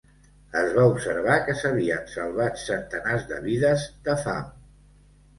Es 0.59 0.67
va 0.75 0.85
observar 0.91 1.33
que 1.49 1.53
s'havien 1.59 2.07
salvat 2.13 2.57
centenars 2.61 3.27
de 3.33 3.37
vides 3.43 3.85
de 4.09 4.17
fam. 4.23 4.49